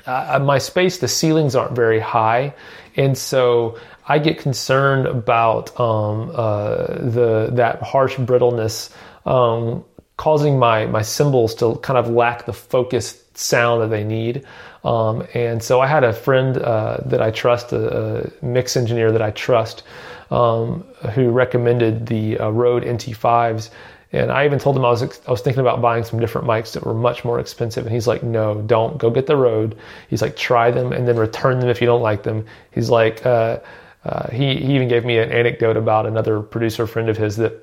uh, 0.06 0.40
my 0.42 0.58
space, 0.58 0.98
the 0.98 1.08
ceilings 1.08 1.54
aren't 1.54 1.76
very 1.76 2.00
high, 2.00 2.54
and 2.96 3.16
so 3.16 3.78
I 4.08 4.18
get 4.18 4.38
concerned 4.38 5.06
about 5.06 5.78
um, 5.78 6.30
uh, 6.34 6.86
the 6.86 7.50
that 7.52 7.82
harsh 7.82 8.16
brittleness 8.16 8.90
um, 9.24 9.84
causing 10.16 10.58
my 10.58 10.86
my 10.86 11.02
cymbals 11.02 11.54
to 11.56 11.76
kind 11.76 11.98
of 11.98 12.10
lack 12.10 12.46
the 12.46 12.52
focused 12.52 13.21
sound 13.34 13.82
that 13.82 13.88
they 13.88 14.04
need. 14.04 14.44
Um, 14.84 15.26
and 15.34 15.62
so 15.62 15.80
I 15.80 15.86
had 15.86 16.04
a 16.04 16.12
friend 16.12 16.58
uh, 16.58 16.98
that 17.06 17.22
I 17.22 17.30
trust, 17.30 17.72
a, 17.72 18.24
a, 18.24 18.44
mix 18.44 18.76
engineer 18.76 19.12
that 19.12 19.22
I 19.22 19.30
trust, 19.30 19.84
um, 20.30 20.82
who 21.14 21.30
recommended 21.30 22.06
the 22.06 22.38
uh, 22.38 22.50
Rode 22.50 22.84
NT5s. 22.84 23.70
And 24.14 24.30
I 24.30 24.44
even 24.44 24.58
told 24.58 24.76
him 24.76 24.84
I 24.84 24.90
was 24.90 25.02
I 25.26 25.30
was 25.30 25.40
thinking 25.40 25.60
about 25.60 25.80
buying 25.80 26.04
some 26.04 26.20
different 26.20 26.46
mics 26.46 26.72
that 26.72 26.84
were 26.84 26.92
much 26.92 27.24
more 27.24 27.40
expensive. 27.40 27.86
And 27.86 27.94
he's 27.94 28.06
like, 28.06 28.22
"No, 28.22 28.60
don't 28.60 28.98
go 28.98 29.08
get 29.08 29.26
the 29.26 29.36
Rode." 29.36 29.74
He's 30.10 30.20
like, 30.20 30.36
"Try 30.36 30.70
them 30.70 30.92
and 30.92 31.08
then 31.08 31.16
return 31.16 31.60
them 31.60 31.70
if 31.70 31.80
you 31.80 31.86
don't 31.86 32.02
like 32.02 32.22
them." 32.22 32.44
He's 32.72 32.90
like, 32.90 33.24
uh, 33.24 33.60
uh 34.04 34.30
he 34.30 34.56
he 34.56 34.74
even 34.74 34.88
gave 34.88 35.06
me 35.06 35.16
an 35.16 35.32
anecdote 35.32 35.78
about 35.78 36.04
another 36.04 36.40
producer 36.42 36.86
friend 36.86 37.08
of 37.08 37.16
his 37.16 37.36
that 37.36 37.54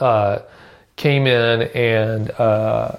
uh, 0.00 0.38
came 0.96 1.26
in 1.26 1.62
and, 1.62 2.30
uh, 2.32 2.96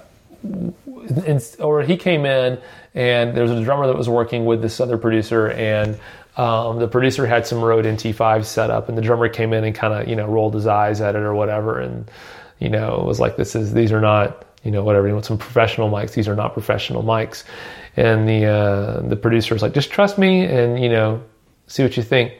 or 1.58 1.82
he 1.82 1.96
came 1.96 2.26
in 2.26 2.58
and 2.94 3.36
there 3.36 3.42
was 3.42 3.52
a 3.52 3.62
drummer 3.62 3.86
that 3.86 3.96
was 3.96 4.08
working 4.08 4.44
with 4.44 4.62
this 4.62 4.80
other 4.80 4.98
producer 4.98 5.50
and 5.50 5.98
um, 6.38 6.78
the 6.78 6.86
producer 6.86 7.26
had 7.26 7.46
some 7.46 7.60
Rode 7.60 7.84
NT5 7.84 8.44
set 8.44 8.70
up 8.70 8.88
and 8.88 8.96
the 8.96 9.02
drummer 9.02 9.28
came 9.28 9.52
in 9.52 9.64
and 9.64 9.74
kind 9.74 9.92
of, 9.92 10.08
you 10.08 10.14
know, 10.14 10.26
rolled 10.26 10.54
his 10.54 10.68
eyes 10.68 11.00
at 11.00 11.16
it 11.16 11.22
or 11.22 11.34
whatever. 11.34 11.80
And, 11.80 12.08
you 12.60 12.68
know, 12.68 13.02
was 13.04 13.18
like, 13.18 13.36
this 13.36 13.56
is, 13.56 13.72
these 13.74 13.90
are 13.90 14.00
not, 14.00 14.46
you 14.62 14.70
know, 14.70 14.84
whatever, 14.84 15.08
you 15.08 15.14
want 15.14 15.26
some 15.26 15.36
professional 15.36 15.90
mics. 15.90 16.12
These 16.12 16.28
are 16.28 16.36
not 16.36 16.52
professional 16.52 17.02
mics. 17.02 17.42
And 17.96 18.28
the, 18.28 18.44
uh, 18.46 19.00
the 19.00 19.16
producer 19.16 19.52
was 19.52 19.62
like, 19.62 19.74
just 19.74 19.90
trust 19.90 20.16
me 20.16 20.44
and, 20.44 20.80
you 20.80 20.88
know, 20.88 21.20
see 21.66 21.82
what 21.82 21.96
you 21.96 22.04
think. 22.04 22.34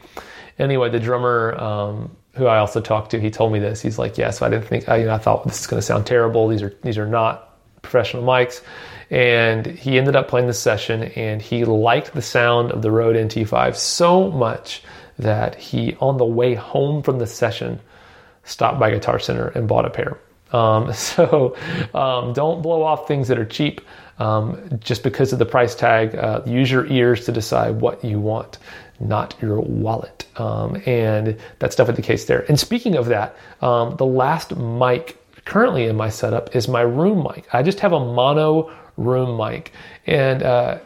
Anyway, 0.57 0.89
the 0.89 0.99
drummer, 0.99 1.55
um, 1.59 2.15
who 2.35 2.45
I 2.47 2.59
also 2.59 2.79
talked 2.79 3.11
to, 3.11 3.19
he 3.19 3.29
told 3.29 3.51
me 3.51 3.59
this. 3.59 3.81
He's 3.81 3.99
like, 3.99 4.17
yes, 4.17 4.41
I 4.41 4.49
didn't 4.49 4.65
think, 4.65 4.87
I, 4.87 4.97
you 4.97 5.05
know, 5.07 5.15
I 5.15 5.17
thought 5.17 5.43
this 5.45 5.59
is 5.59 5.67
going 5.67 5.79
to 5.79 5.85
sound 5.85 6.05
terrible. 6.05 6.47
These 6.47 6.61
are, 6.61 6.73
these 6.83 6.97
are 6.97 7.07
not 7.07 7.48
professional 7.81 8.23
mics. 8.23 8.61
And 9.09 9.65
he 9.65 9.97
ended 9.97 10.15
up 10.15 10.27
playing 10.27 10.47
the 10.47 10.53
session 10.53 11.03
and 11.03 11.41
he 11.41 11.65
liked 11.65 12.13
the 12.13 12.21
sound 12.21 12.71
of 12.71 12.81
the 12.81 12.91
Rode 12.91 13.15
NT5 13.15 13.75
so 13.75 14.29
much 14.29 14.83
that 15.17 15.55
he, 15.55 15.95
on 15.99 16.17
the 16.17 16.25
way 16.25 16.53
home 16.55 17.01
from 17.01 17.19
the 17.19 17.27
session, 17.27 17.79
stopped 18.43 18.79
by 18.79 18.91
Guitar 18.91 19.19
Center 19.19 19.47
and 19.49 19.67
bought 19.67 19.85
a 19.85 19.89
pair. 19.89 20.19
Um, 20.51 20.93
so 20.93 21.55
um, 21.93 22.33
don't 22.33 22.61
blow 22.61 22.83
off 22.83 23.07
things 23.07 23.27
that 23.27 23.37
are 23.37 23.45
cheap 23.45 23.81
um, 24.19 24.79
just 24.79 25.03
because 25.03 25.33
of 25.33 25.39
the 25.39 25.45
price 25.45 25.75
tag. 25.75 26.15
Uh, 26.15 26.41
use 26.45 26.71
your 26.71 26.85
ears 26.87 27.25
to 27.25 27.31
decide 27.31 27.81
what 27.81 28.03
you 28.03 28.19
want, 28.19 28.57
not 28.99 29.35
your 29.41 29.59
wallet. 29.59 30.25
Um, 30.35 30.81
and 30.85 31.37
that's 31.59 31.75
definitely 31.75 32.01
the 32.01 32.07
case 32.07 32.25
there. 32.25 32.45
And 32.47 32.59
speaking 32.59 32.95
of 32.95 33.07
that, 33.07 33.35
um, 33.61 33.95
the 33.97 34.05
last 34.05 34.55
mic 34.55 35.17
currently 35.49 35.87
in 35.87 35.95
my 35.95 36.09
setup 36.09 36.55
is 36.55 36.67
my 36.67 36.81
room 36.81 37.23
mic. 37.23 37.47
I 37.53 37.63
just 37.63 37.79
have 37.79 37.91
a 37.91 37.99
mono 37.99 38.71
room 38.97 39.35
mic. 39.35 39.71
And 40.05 40.43
uh, 40.43 40.77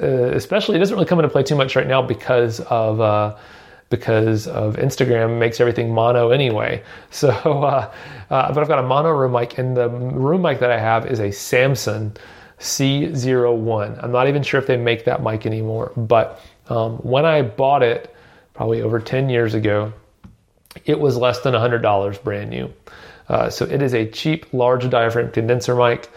uh, 0.00 0.06
especially, 0.06 0.76
it 0.76 0.78
doesn't 0.78 0.96
really 0.96 1.06
come 1.06 1.18
into 1.18 1.28
play 1.28 1.42
too 1.42 1.54
much 1.54 1.76
right 1.76 1.86
now 1.86 2.00
because 2.00 2.60
of 2.60 3.00
uh, 3.00 3.36
because 3.90 4.46
of 4.48 4.76
Instagram 4.76 5.38
makes 5.38 5.60
everything 5.60 5.92
mono 5.92 6.30
anyway. 6.30 6.82
So, 7.10 7.28
uh, 7.30 7.92
uh, 8.30 8.52
but 8.52 8.58
I've 8.58 8.68
got 8.68 8.78
a 8.78 8.82
mono 8.82 9.10
room 9.10 9.32
mic, 9.32 9.58
and 9.58 9.76
the 9.76 9.88
room 9.88 10.42
mic 10.42 10.60
that 10.60 10.70
I 10.70 10.78
have 10.78 11.06
is 11.06 11.20
a 11.20 11.30
Samson 11.30 12.16
C01. 12.58 14.02
I'm 14.02 14.12
not 14.12 14.28
even 14.28 14.42
sure 14.42 14.58
if 14.58 14.66
they 14.66 14.76
make 14.76 15.04
that 15.04 15.22
mic 15.22 15.46
anymore, 15.46 15.92
but 15.96 16.40
um, 16.68 16.96
when 16.98 17.24
I 17.24 17.42
bought 17.42 17.82
it, 17.82 18.14
probably 18.54 18.80
over 18.80 18.98
10 18.98 19.28
years 19.28 19.54
ago, 19.54 19.92
it 20.84 20.98
was 20.98 21.16
less 21.16 21.40
than 21.40 21.54
$100 21.54 22.22
brand 22.22 22.50
new. 22.50 22.72
Uh, 23.28 23.50
so 23.50 23.64
it 23.64 23.82
is 23.82 23.94
a 23.94 24.06
cheap, 24.06 24.46
large 24.52 24.88
diaphragm 24.88 25.30
condenser 25.32 25.74
mic 25.74 26.08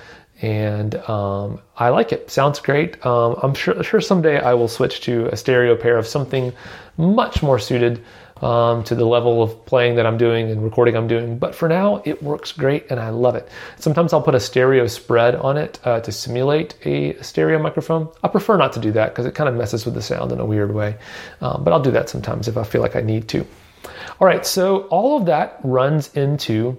and 0.42 0.96
um, 0.96 1.60
I 1.76 1.90
like 1.90 2.12
it. 2.14 2.32
Sounds 2.32 2.60
great. 2.60 3.04
Um, 3.06 3.36
I'm 3.44 3.54
sure, 3.54 3.82
sure 3.84 4.00
someday 4.00 4.40
I 4.40 4.54
will 4.54 4.70
switch 4.70 5.02
to 5.02 5.28
a 5.28 5.36
stereo 5.36 5.76
pair 5.76 5.98
of 5.98 6.08
something 6.08 6.54
much 6.98 7.44
more 7.44 7.60
suited 7.60 8.04
um, 8.42 8.86
to 8.86 8.96
the 8.96 9.06
level 9.06 9.44
of 9.44 9.66
playing 9.66 9.96
that 9.96 10.06
I'm 10.06 10.18
doing 10.18 10.50
and 10.50 10.64
recording 10.64 10.96
I'm 10.96 11.08
doing. 11.08 11.38
But 11.38 11.56
for 11.56 11.68
now, 11.68 12.02
it 12.06 12.24
works 12.24 12.54
great 12.54 12.90
and 12.90 13.02
I 13.02 13.10
love 13.10 13.36
it. 13.36 13.50
Sometimes 13.78 14.14
I'll 14.14 14.22
put 14.22 14.36
a 14.36 14.40
stereo 14.40 14.88
spread 14.88 15.36
on 15.36 15.58
it 15.58 15.78
uh, 15.84 16.00
to 16.00 16.12
simulate 16.12 16.76
a 16.86 17.22
stereo 17.22 17.60
microphone. 17.60 18.08
I 18.24 18.30
prefer 18.30 18.56
not 18.56 18.72
to 18.74 18.80
do 18.80 18.92
that 18.94 19.10
because 19.10 19.26
it 19.26 19.36
kind 19.36 19.50
of 19.50 19.56
messes 19.56 19.84
with 19.84 19.94
the 19.94 20.02
sound 20.02 20.32
in 20.32 20.40
a 20.40 20.46
weird 20.46 20.74
way. 20.74 20.98
Um, 21.42 21.66
but 21.66 21.74
I'll 21.74 21.82
do 21.82 21.92
that 21.92 22.10
sometimes 22.10 22.48
if 22.48 22.56
I 22.56 22.64
feel 22.64 22.82
like 22.82 22.96
I 22.96 23.02
need 23.02 23.28
to. 23.30 23.46
All 24.20 24.28
right, 24.28 24.46
so 24.46 24.82
all 24.84 25.18
of 25.18 25.26
that 25.28 25.60
runs 25.64 26.16
into 26.16 26.78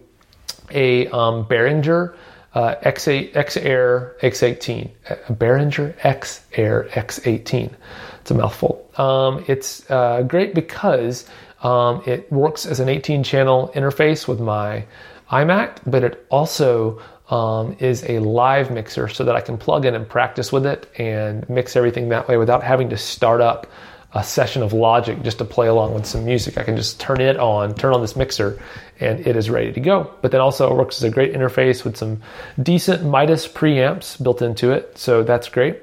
a 0.70 1.06
um, 1.08 1.44
Behringer 1.46 2.14
uh, 2.54 2.74
X8, 2.82 3.36
X-Air 3.36 4.16
X18, 4.22 4.90
a 5.08 5.32
Behringer 5.32 5.94
X-Air 6.02 6.88
X18. 6.90 7.72
It's 8.20 8.30
a 8.30 8.34
mouthful. 8.34 8.90
Um, 8.96 9.44
it's 9.46 9.88
uh, 9.90 10.22
great 10.22 10.54
because 10.54 11.26
um, 11.62 12.02
it 12.06 12.30
works 12.32 12.66
as 12.66 12.80
an 12.80 12.88
18 12.88 13.22
channel 13.22 13.70
interface 13.74 14.26
with 14.26 14.40
my 14.40 14.84
iMac, 15.30 15.78
but 15.86 16.02
it 16.02 16.26
also 16.30 17.00
um, 17.30 17.76
is 17.78 18.04
a 18.08 18.18
live 18.18 18.70
mixer 18.70 19.08
so 19.08 19.24
that 19.24 19.36
I 19.36 19.40
can 19.40 19.56
plug 19.56 19.84
in 19.84 19.94
and 19.94 20.08
practice 20.08 20.50
with 20.50 20.66
it 20.66 20.90
and 20.98 21.48
mix 21.48 21.76
everything 21.76 22.08
that 22.08 22.26
way 22.26 22.36
without 22.36 22.62
having 22.62 22.90
to 22.90 22.96
start 22.96 23.40
up 23.40 23.68
a 24.12 24.24
session 24.24 24.62
of 24.62 24.72
Logic 24.72 25.22
just 25.22 25.38
to 25.38 25.44
play 25.44 25.68
along 25.68 25.94
with 25.94 26.04
some 26.04 26.24
music. 26.24 26.58
I 26.58 26.64
can 26.64 26.76
just 26.76 26.98
turn 26.98 27.20
it 27.20 27.38
on, 27.38 27.74
turn 27.74 27.94
on 27.94 28.00
this 28.00 28.16
mixer, 28.16 28.60
and 28.98 29.24
it 29.26 29.36
is 29.36 29.48
ready 29.48 29.72
to 29.72 29.80
go. 29.80 30.12
But 30.20 30.32
then 30.32 30.40
also 30.40 30.70
it 30.70 30.76
works 30.76 30.96
as 30.96 31.04
a 31.04 31.10
great 31.10 31.32
interface 31.32 31.84
with 31.84 31.96
some 31.96 32.22
decent 32.60 33.04
Midas 33.04 33.46
preamps 33.46 34.20
built 34.20 34.42
into 34.42 34.72
it, 34.72 34.98
so 34.98 35.22
that's 35.22 35.48
great. 35.48 35.80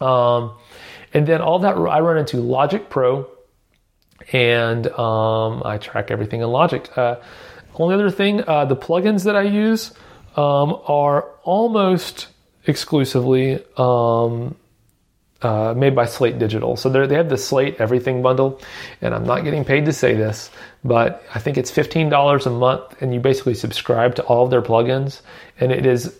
Um, 0.00 0.52
and 1.12 1.26
then 1.26 1.40
all 1.40 1.58
that 1.60 1.76
I 1.76 2.00
run 2.00 2.18
into 2.18 2.36
Logic 2.36 2.88
Pro, 2.88 3.28
and 4.32 4.86
um, 4.86 5.62
I 5.64 5.78
track 5.78 6.10
everything 6.12 6.42
in 6.42 6.48
Logic. 6.48 6.88
Uh, 6.96 7.16
only 7.74 7.94
other 7.94 8.10
thing, 8.10 8.44
uh, 8.46 8.64
the 8.64 8.76
plugins 8.76 9.24
that 9.24 9.34
I 9.34 9.42
use 9.42 9.92
um, 10.36 10.80
are 10.86 11.22
almost 11.42 12.28
exclusively 12.66 13.64
um, 13.76 14.54
uh, 15.42 15.74
made 15.76 15.94
by 15.94 16.06
Slate 16.06 16.38
Digital. 16.38 16.76
So 16.76 16.88
they 16.88 17.14
have 17.14 17.28
the 17.28 17.38
Slate 17.38 17.76
Everything 17.78 18.22
bundle, 18.22 18.60
and 19.00 19.14
I'm 19.14 19.24
not 19.24 19.44
getting 19.44 19.64
paid 19.64 19.84
to 19.86 19.92
say 19.92 20.14
this, 20.14 20.50
but 20.84 21.24
I 21.34 21.38
think 21.38 21.56
it's 21.56 21.70
$15 21.70 22.46
a 22.46 22.50
month, 22.50 23.00
and 23.00 23.14
you 23.14 23.20
basically 23.20 23.54
subscribe 23.54 24.14
to 24.16 24.22
all 24.24 24.44
of 24.44 24.50
their 24.50 24.62
plugins, 24.62 25.22
and 25.58 25.72
it 25.72 25.86
is 25.86 26.16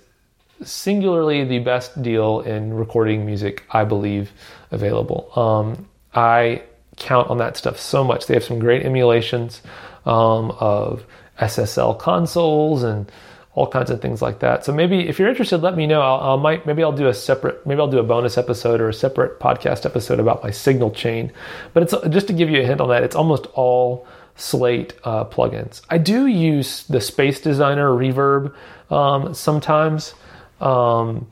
singularly 0.63 1.45
the 1.45 1.59
best 1.59 2.03
deal 2.03 2.41
in 2.41 2.75
recording 2.75 3.25
music, 3.25 3.65
I 3.71 3.85
believe, 3.85 4.33
available. 4.71 5.31
Um, 5.37 5.89
I 6.15 6.63
count 6.97 7.31
on 7.31 7.39
that 7.39 7.57
stuff 7.57 7.81
so 7.81 8.05
much. 8.05 8.27
They 8.27 8.35
have 8.35 8.45
some 8.45 8.59
great 8.59 8.85
emulations 8.85 9.63
um, 10.05 10.51
of 10.61 11.05
SSL 11.39 11.99
consoles 11.99 12.83
and 12.83 13.11
all 13.55 13.67
kinds 13.67 13.91
of 13.91 14.01
things 14.01 14.23
like 14.23 14.39
that. 14.41 14.65
So 14.65 14.73
maybe 14.73 15.09
if 15.09 15.19
you're 15.19 15.29
interested, 15.29 15.59
let 15.59 15.77
me 15.77 15.87
know. 15.87 16.01
I'll, 16.01 16.21
I'll, 16.21 16.39
might 16.39 16.67
maybe 16.67 16.85
I'll 16.85 16.93
do 16.93 17.09
a 17.09 17.15
separate 17.15 17.67
maybe 17.67 17.81
I'll 17.81 17.89
do 17.89 17.99
a 17.99 18.05
bonus 18.05 18.39
episode 18.39 18.81
or 18.81 18.89
a 18.89 18.95
separate 18.95 19.41
podcast 19.41 19.85
episode 19.85 20.21
about 20.21 20.43
my 20.43 20.51
signal 20.51 20.91
chain. 20.91 21.33
But 21.75 21.83
it's 21.83 21.95
just 22.11 22.29
to 22.29 22.33
give 22.33 22.49
you 22.49 22.61
a 22.61 22.65
hint 22.65 22.81
on 22.81 22.89
that. 22.91 23.03
It's 23.03 23.17
almost 23.17 23.47
all 23.55 24.07
Slate 24.37 24.95
uh, 25.05 25.25
plugins. 25.27 25.83
I 25.91 25.99
do 25.99 26.27
use 26.27 26.85
the 26.85 27.01
Space 27.01 27.41
Designer 27.41 27.91
Reverb 27.91 28.55
um, 28.91 29.35
sometimes 29.35 30.15
um, 30.61 31.31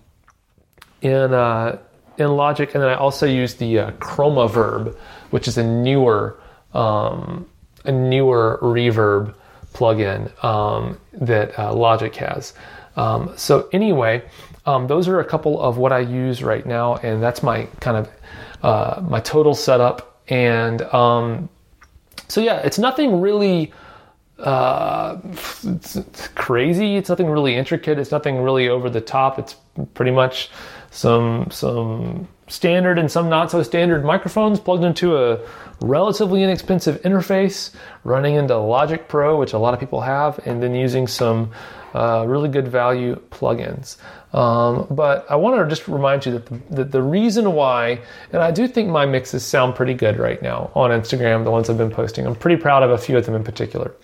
in 1.01 1.33
uh, 1.33 1.79
in 2.19 2.37
Logic, 2.37 2.75
and 2.75 2.83
then 2.83 2.91
I 2.91 2.97
also 2.97 3.25
use 3.25 3.55
the 3.55 3.79
uh, 3.79 3.91
Chromaverb, 3.93 4.95
which 5.31 5.49
is 5.49 5.57
a 5.57 5.65
newer 5.65 6.39
um, 6.75 7.47
a 7.85 7.93
newer 7.93 8.59
reverb 8.61 9.35
plugin 9.79 10.45
um, 10.45 10.99
that 11.13 11.57
uh, 11.59 11.73
Logic 11.73 12.15
has. 12.17 12.55
Um, 12.97 13.33
so 13.37 13.69
anyway, 13.73 14.25
um, 14.67 14.89
those 14.89 15.07
are 15.07 15.21
a 15.21 15.25
couple 15.25 15.61
of 15.61 15.79
what 15.79 15.93
I 15.93 16.01
use 16.01 16.43
right 16.43 16.67
now, 16.67 16.97
and 16.97 17.23
that's 17.23 17.43
my 17.43 17.65
kind 17.81 17.97
of 17.97 18.11
uh, 18.63 19.01
my 19.03 19.21
total 19.21 19.55
setup. 19.55 20.21
And 20.29 20.83
um, 20.83 21.49
so 22.27 22.41
yeah, 22.41 22.59
it's 22.59 22.79
nothing 22.79 23.21
really 23.21 23.73
uh, 24.39 25.19
it's 25.65 26.29
crazy. 26.35 26.97
It's 26.97 27.09
nothing 27.09 27.29
really 27.29 27.55
intricate. 27.55 27.99
It's 27.99 28.11
nothing 28.11 28.43
really 28.43 28.69
over 28.69 28.91
the 28.91 29.01
top. 29.01 29.39
It's 29.39 29.57
pretty 29.95 30.13
much 30.13 30.51
some 30.91 31.51
some 31.51 32.29
standard 32.49 32.99
and 32.99 33.11
some 33.11 33.29
not 33.29 33.51
so 33.51 33.63
standard 33.63 34.05
microphones 34.05 34.59
plugged 34.61 34.85
into 34.85 35.17
a 35.17 35.41
relatively 35.81 36.43
inexpensive 36.43 37.01
interface, 37.03 37.73
running 38.05 38.35
into 38.35 38.57
Logic 38.57 39.07
Pro, 39.09 39.39
which 39.39 39.53
a 39.53 39.59
lot 39.59 39.75
of 39.75 39.81
people 39.81 40.01
have, 40.01 40.39
and 40.47 40.63
then 40.63 40.75
using 40.75 41.07
some 41.07 41.51
uh, 41.95 42.25
really 42.27 42.49
good 42.49 42.69
value 42.69 43.17
plugins. 43.31 43.97
Um, 44.35 44.87
but 44.91 45.27
I 45.31 45.37
want 45.37 45.57
to 45.57 45.69
just 45.69 45.89
remind 45.89 46.27
you 46.27 46.33
that 46.33 46.47
the, 46.47 46.61
that 46.71 46.93
the 46.93 47.03
reason 47.03 47.53
why, 47.53 48.01
and 48.33 48.43
I 48.43 48.51
do 48.51 48.69
think 48.69 48.91
my 48.91 49.07
mixes 49.07 49.45
sound 49.45 49.75
pretty 49.75 49.95
good 49.95 50.19
right 50.19 50.41
now 50.43 50.71
on 50.75 50.91
Instagram, 50.91 51.45
the 51.45 51.51
ones 51.51 51.71
I've 51.71 51.79
been 51.79 51.91
posting. 51.91 52.27
I'm 52.27 52.35
pretty 52.35 52.61
proud 52.61 52.83
of 52.83 52.91
a 52.91 52.99
few 52.99 53.17
of 53.17 53.25
them 53.25 53.35
in 53.35 53.45
particular. 53.45 53.95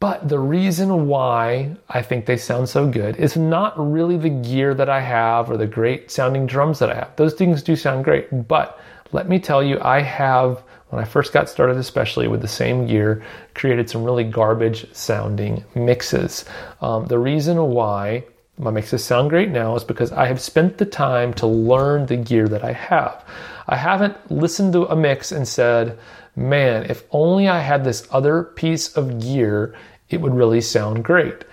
But 0.00 0.30
the 0.30 0.38
reason 0.38 1.08
why 1.08 1.76
I 1.90 2.00
think 2.00 2.24
they 2.24 2.38
sound 2.38 2.70
so 2.70 2.88
good 2.88 3.16
is 3.16 3.36
not 3.36 3.74
really 3.76 4.16
the 4.16 4.30
gear 4.30 4.72
that 4.74 4.88
I 4.88 5.00
have 5.00 5.50
or 5.50 5.58
the 5.58 5.66
great 5.66 6.10
sounding 6.10 6.46
drums 6.46 6.78
that 6.78 6.90
I 6.90 6.94
have. 6.94 7.14
Those 7.16 7.34
things 7.34 7.62
do 7.62 7.76
sound 7.76 8.04
great, 8.04 8.48
but 8.48 8.80
let 9.12 9.28
me 9.28 9.38
tell 9.38 9.62
you, 9.62 9.78
I 9.82 10.00
have, 10.00 10.62
when 10.88 11.02
I 11.02 11.04
first 11.04 11.34
got 11.34 11.50
started, 11.50 11.76
especially 11.76 12.28
with 12.28 12.40
the 12.40 12.48
same 12.48 12.86
gear, 12.86 13.22
created 13.54 13.90
some 13.90 14.02
really 14.02 14.24
garbage 14.24 14.90
sounding 14.94 15.64
mixes. 15.74 16.46
Um, 16.80 17.04
the 17.06 17.18
reason 17.18 17.58
why 17.58 18.24
my 18.60 18.70
this 18.70 19.04
sound 19.04 19.30
great 19.30 19.48
now 19.48 19.74
is 19.74 19.84
because 19.84 20.12
I 20.12 20.26
have 20.26 20.40
spent 20.40 20.78
the 20.78 20.84
time 20.84 21.32
to 21.34 21.46
learn 21.46 22.06
the 22.06 22.16
gear 22.16 22.46
that 22.48 22.62
I 22.62 22.72
have. 22.72 23.24
I 23.66 23.76
haven't 23.76 24.30
listened 24.30 24.72
to 24.74 24.86
a 24.86 24.96
mix 24.96 25.32
and 25.32 25.48
said, 25.48 25.98
man, 26.36 26.84
if 26.90 27.04
only 27.10 27.48
I 27.48 27.60
had 27.60 27.84
this 27.84 28.06
other 28.10 28.42
piece 28.42 28.96
of 28.96 29.20
gear, 29.20 29.74
it 30.10 30.20
would 30.20 30.34
really 30.34 30.60
sound 30.60 31.04
great. 31.04 31.44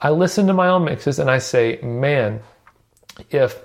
I 0.00 0.10
listen 0.10 0.46
to 0.48 0.54
my 0.54 0.68
own 0.68 0.84
mixes 0.84 1.18
and 1.18 1.30
I 1.30 1.38
say, 1.38 1.78
man, 1.82 2.40
if 3.30 3.62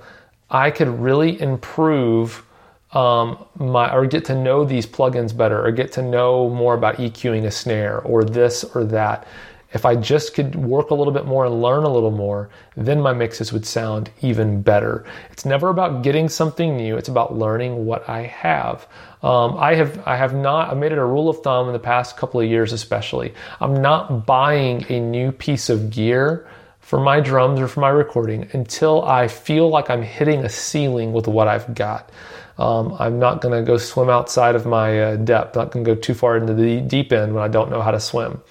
I 0.49 0.71
could 0.71 0.87
really 0.87 1.41
improve 1.41 2.45
um, 2.93 3.45
my 3.57 3.93
or 3.93 4.05
get 4.05 4.25
to 4.25 4.35
know 4.35 4.65
these 4.65 4.85
plugins 4.85 5.35
better 5.35 5.65
or 5.65 5.71
get 5.71 5.93
to 5.93 6.01
know 6.01 6.49
more 6.49 6.73
about 6.73 6.97
EQing 6.97 7.45
a 7.45 7.51
snare 7.51 7.99
or 7.99 8.23
this 8.23 8.63
or 8.63 8.83
that. 8.85 9.27
If 9.73 9.85
I 9.85 9.95
just 9.95 10.33
could 10.33 10.55
work 10.55 10.89
a 10.89 10.95
little 10.95 11.13
bit 11.13 11.25
more 11.25 11.45
and 11.45 11.61
learn 11.61 11.83
a 11.83 11.89
little 11.89 12.11
more, 12.11 12.49
then 12.75 13.01
my 13.01 13.13
mixes 13.13 13.53
would 13.53 13.65
sound 13.65 14.09
even 14.21 14.61
better. 14.61 15.05
It's 15.31 15.45
never 15.45 15.69
about 15.69 16.03
getting 16.03 16.27
something 16.29 16.75
new. 16.75 16.97
It's 16.97 17.09
about 17.09 17.37
learning 17.37 17.85
what 17.85 18.07
I 18.09 18.23
have. 18.23 18.87
Um, 19.23 19.55
I 19.57 19.75
have 19.75 20.05
I 20.07 20.15
have 20.17 20.33
not 20.33 20.71
I 20.71 20.73
made 20.73 20.91
it 20.91 20.97
a 20.97 21.05
rule 21.05 21.29
of 21.29 21.41
thumb 21.41 21.67
in 21.67 21.73
the 21.73 21.79
past 21.79 22.17
couple 22.17 22.41
of 22.41 22.47
years, 22.47 22.73
especially. 22.73 23.33
I'm 23.59 23.81
not 23.81 24.25
buying 24.25 24.85
a 24.89 24.99
new 24.99 25.31
piece 25.31 25.69
of 25.69 25.89
gear 25.89 26.47
for 26.79 26.99
my 26.99 27.21
drums 27.21 27.59
or 27.61 27.67
for 27.67 27.79
my 27.79 27.89
recording 27.89 28.49
until 28.51 29.03
I 29.05 29.27
feel 29.27 29.69
like 29.69 29.89
I'm 29.89 30.01
hitting 30.01 30.43
a 30.43 30.49
ceiling 30.49 31.13
with 31.13 31.27
what 31.27 31.47
I've 31.47 31.73
got. 31.73 32.11
Um, 32.57 32.95
I'm 32.99 33.17
not 33.17 33.41
going 33.41 33.57
to 33.57 33.65
go 33.65 33.77
swim 33.77 34.09
outside 34.09 34.55
of 34.55 34.65
my 34.65 35.01
uh, 35.01 35.15
depth, 35.15 35.55
not 35.55 35.71
going 35.71 35.85
to 35.85 35.95
go 35.95 35.99
too 35.99 36.13
far 36.13 36.35
into 36.35 36.53
the 36.53 36.81
deep 36.81 37.13
end 37.13 37.33
when 37.33 37.43
I 37.43 37.47
don't 37.47 37.69
know 37.69 37.81
how 37.81 37.91
to 37.91 37.99
swim, 37.99 38.41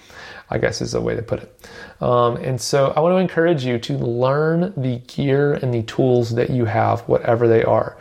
I 0.51 0.57
guess 0.57 0.81
is 0.81 0.91
the 0.91 1.01
way 1.01 1.15
to 1.15 1.21
put 1.21 1.41
it. 1.43 1.67
Um, 2.01 2.35
and 2.37 2.59
so 2.59 2.93
I 2.95 2.99
want 2.99 3.13
to 3.13 3.17
encourage 3.17 3.63
you 3.63 3.79
to 3.79 3.97
learn 3.97 4.73
the 4.75 4.97
gear 5.07 5.53
and 5.53 5.73
the 5.73 5.83
tools 5.83 6.35
that 6.35 6.49
you 6.49 6.65
have, 6.65 7.01
whatever 7.01 7.47
they 7.47 7.63
are. 7.63 7.97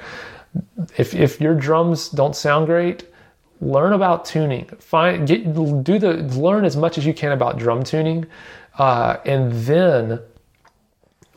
If, 0.97 1.14
if 1.14 1.40
your 1.40 1.54
drums 1.54 2.09
don't 2.09 2.35
sound 2.35 2.66
great, 2.66 3.04
learn 3.61 3.92
about 3.92 4.25
tuning. 4.25 4.66
Find, 4.78 5.28
get, 5.28 5.45
do 5.85 5.99
the, 5.99 6.14
learn 6.37 6.64
as 6.64 6.76
much 6.76 6.99
as 6.99 7.07
you 7.07 7.14
can 7.14 7.33
about 7.33 7.59
drum 7.59 7.85
tuning, 7.85 8.26
uh, 8.78 9.19
and 9.25 9.52
then 9.52 10.21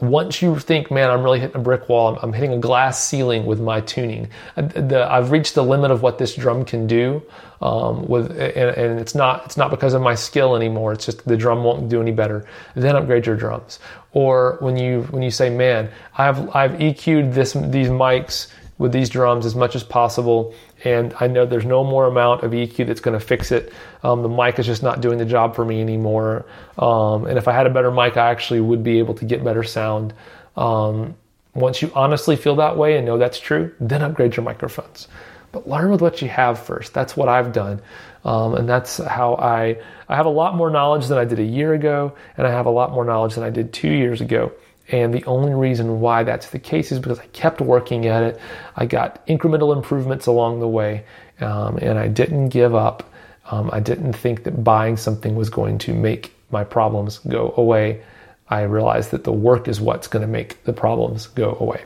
once 0.10 0.42
you 0.42 0.58
think, 0.60 0.92
man, 0.92 1.10
I'm 1.10 1.24
really 1.24 1.40
hitting 1.40 1.56
a 1.56 1.60
brick 1.60 1.88
wall, 1.88 2.18
I'm, 2.22 2.34
hitting 2.34 2.54
a 2.54 2.58
glass 2.58 3.04
ceiling 3.04 3.46
with 3.46 3.60
my 3.60 3.82
tuning. 3.82 4.30
Uh, 4.58 5.08
I've 5.10 5.32
reached 5.32 5.56
the 5.56 5.64
limit 5.64 5.92
of 5.92 6.02
what 6.02 6.18
this 6.18 6.36
drum 6.36 6.66
can 6.66 6.88
do. 6.88 7.22
Um, 7.62 8.06
with 8.08 8.32
and, 8.32 8.42
and, 8.42 9.00
it's 9.00 9.16
not 9.16 9.46
it's 9.46 9.56
not 9.56 9.72
because 9.72 9.94
of 9.94 10.02
my 10.02 10.16
skill 10.16 10.58
anymore. 10.58 10.92
It's 10.92 11.06
just 11.06 11.26
the 11.26 11.38
drum 11.38 11.64
won't 11.64 11.88
do 11.88 12.02
any 12.02 12.12
better. 12.12 12.46
Then 12.76 12.98
upgrade 12.98 13.26
your 13.26 13.38
drums. 13.38 13.80
Or 14.12 14.58
when 14.60 14.76
you 14.76 15.04
when 15.12 15.24
you 15.24 15.32
say, 15.32 15.50
man, 15.50 15.90
I've 16.18 16.54
I've 16.54 16.72
EQ'd 16.72 17.34
this 17.34 17.54
these 17.54 17.88
mics 17.88 18.52
with 18.78 18.92
these 18.92 19.10
drums 19.10 19.46
as 19.46 19.56
much 19.56 19.76
as 19.76 19.84
possible. 19.84 20.54
And 20.84 21.14
I 21.20 21.28
know 21.28 21.46
there's 21.46 21.66
no 21.66 21.84
more 21.84 22.08
amount 22.08 22.44
of 22.44 22.52
EQ 22.52 22.88
that's 22.88 23.02
going 23.02 23.18
to 23.18 23.26
fix 23.26 23.52
it. 23.52 23.72
Um, 24.04 24.22
the 24.24 24.30
mic 24.30 24.60
is 24.60 24.66
just 24.66 24.84
not 24.84 25.02
doing 25.02 25.18
the 25.18 25.26
job 25.26 25.56
for 25.56 25.64
me 25.64 25.82
anymore. 25.82 26.46
Um, 26.78 27.26
and 27.26 27.38
if 27.38 27.48
I 27.48 27.54
had 27.54 27.68
a 27.68 27.70
better 27.70 27.92
mic, 27.92 28.18
I 28.18 28.32
actually 28.32 28.62
would 28.62 28.84
be 28.84 29.00
able 29.00 29.14
to 29.16 29.26
get 29.26 29.44
better 29.44 29.64
sound. 29.64 30.14
Um, 30.58 31.16
once 31.54 31.82
you 31.82 31.92
honestly 31.94 32.36
feel 32.36 32.56
that 32.56 32.78
way 32.78 32.98
and 32.98 33.06
know 33.06 33.18
that's 33.18 33.40
true, 33.40 33.74
then 33.80 34.02
upgrade 34.02 34.36
your 34.36 34.44
microphones. 34.44 35.08
But 35.52 35.70
learn 35.70 35.92
with 35.92 36.02
what 36.02 36.22
you 36.22 36.28
have 36.30 36.60
first. 36.60 36.94
That's 36.96 37.16
what 37.16 37.30
I've 37.30 37.54
done. 37.54 37.80
Um, 38.26 38.56
and 38.56 38.68
that's 38.68 38.98
how 38.98 39.36
I, 39.36 39.78
I 40.10 40.16
have 40.16 40.26
a 40.26 40.30
lot 40.30 40.56
more 40.56 40.72
knowledge 40.72 41.08
than 41.08 41.20
I 41.20 41.26
did 41.26 41.40
a 41.40 41.44
year 41.44 41.74
ago, 41.74 42.16
and 42.38 42.48
I 42.48 42.50
have 42.50 42.66
a 42.66 42.72
lot 42.72 42.92
more 42.92 43.06
knowledge 43.06 43.36
than 43.36 43.44
I 43.44 43.52
did 43.52 43.72
two 43.72 43.92
years 43.92 44.20
ago. 44.20 44.52
And 44.94 45.12
the 45.12 45.26
only 45.26 45.56
reason 45.56 46.02
why 46.02 46.24
that's 46.24 46.52
the 46.52 46.60
case 46.60 46.92
is 46.92 47.00
because 47.00 47.18
I 47.18 47.26
kept 47.28 47.60
working 47.60 48.06
at 48.06 48.22
it. 48.22 48.40
I 48.76 48.86
got 48.86 49.26
incremental 49.26 49.76
improvements 49.76 50.28
along 50.28 50.60
the 50.60 50.68
way, 50.68 51.04
um, 51.42 51.80
and 51.82 51.98
I 51.98 52.08
didn't 52.08 52.50
give 52.50 52.76
up. 52.76 53.12
Um, 53.50 53.72
I 53.74 53.80
didn't 53.80 54.14
think 54.14 54.44
that 54.44 54.64
buying 54.64 54.96
something 54.96 55.36
was 55.36 55.50
going 55.50 55.80
to 55.80 55.96
make 55.96 56.32
my 56.52 56.64
problems 56.64 57.18
go 57.28 57.56
away. 57.58 58.04
I 58.50 58.62
realized 58.62 59.10
that 59.12 59.24
the 59.24 59.34
work 59.34 59.68
is 59.68 59.82
what's 59.82 60.08
going 60.08 60.22
to 60.22 60.32
make 60.32 60.64
the 60.64 60.74
problems 60.74 61.26
go 61.26 61.58
away. 61.60 61.86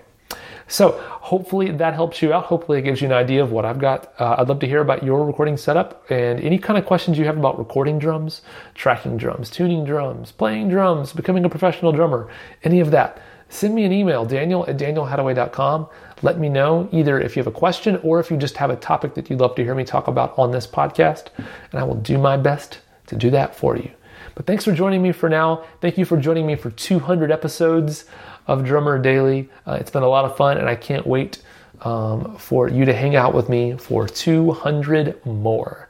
So 0.67 0.91
hopefully 1.01 1.71
that 1.71 1.93
helps 1.93 2.21
you 2.21 2.33
out. 2.33 2.45
Hopefully 2.45 2.79
it 2.79 2.81
gives 2.81 3.01
you 3.01 3.07
an 3.07 3.13
idea 3.13 3.41
of 3.41 3.51
what 3.51 3.65
I've 3.65 3.79
got. 3.79 4.13
Uh, 4.19 4.36
I'd 4.38 4.50
love 4.50 4.59
to 4.59 4.67
hear 4.67 4.81
about 4.81 5.03
your 5.03 5.25
recording 5.25 5.57
setup 5.57 6.09
and 6.12 6.39
any 6.41 6.59
kind 6.59 6.77
of 6.77 6.86
questions 6.86 7.17
you 7.17 7.25
have 7.25 7.38
about 7.38 7.58
recording 7.58 7.99
drums, 7.99 8.41
tracking 8.75 9.17
drums, 9.17 9.49
tuning 9.49 9.86
drums, 9.86 10.32
playing 10.32 10.69
drums, 10.69 11.13
becoming 11.13 11.45
a 11.45 11.49
professional 11.49 11.91
drummer, 11.91 12.30
any 12.63 12.80
of 12.80 12.91
that. 12.91 13.21
Send 13.49 13.75
me 13.75 13.86
an 13.86 13.93
email, 13.93 14.25
daniel 14.25 14.65
at 14.67 14.77
danielhadaway.com. 14.77 15.88
Let 16.21 16.38
me 16.38 16.49
know 16.49 16.89
either 16.91 17.19
if 17.19 17.36
you 17.36 17.39
have 17.39 17.47
a 17.47 17.58
question 17.58 17.97
or 18.03 18.19
if 18.19 18.30
you 18.30 18.36
just 18.36 18.58
have 18.58 18.69
a 18.69 18.75
topic 18.75 19.13
that 19.13 19.30
you'd 19.30 19.39
love 19.39 19.56
to 19.56 19.63
hear 19.63 19.73
me 19.73 19.86
talk 19.86 20.08
about 20.08 20.38
on 20.38 20.51
this 20.51 20.67
podcast, 20.67 21.27
and 21.38 21.80
I 21.80 21.84
will 21.84 21.95
do 21.95 22.17
my 22.17 22.36
best 22.36 22.80
to 23.08 23.15
do 23.15 23.30
that 23.30 23.56
for 23.56 23.77
you. 23.77 23.89
But 24.36 24.45
thanks 24.45 24.65
for 24.65 24.73
joining 24.73 25.01
me 25.01 25.13
for 25.13 25.30
now. 25.30 25.63
Thank 25.82 25.97
you 25.97 26.06
for 26.06 26.17
joining 26.17 26.45
me 26.45 26.56
for 26.56 26.69
200 26.71 27.32
episodes 27.32 28.06
of 28.47 28.63
Drummer 28.65 28.99
Daily. 28.99 29.49
Uh, 29.65 29.77
it's 29.79 29.91
been 29.91 30.03
a 30.03 30.07
lot 30.07 30.25
of 30.25 30.36
fun, 30.38 30.57
and 30.57 30.67
I 30.67 30.75
can't 30.75 31.05
wait 31.05 31.41
um, 31.81 32.38
for 32.38 32.67
you 32.69 32.86
to 32.86 32.93
hang 32.93 33.15
out 33.15 33.33
with 33.33 33.49
me 33.49 33.77
for 33.77 34.07
200 34.07 35.25
more. 35.25 35.89